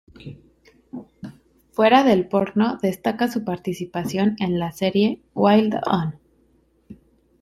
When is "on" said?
5.85-6.15